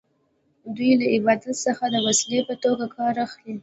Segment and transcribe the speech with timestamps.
[0.75, 3.55] دوی له عبادت څخه د وسیلې په توګه کار اخلي.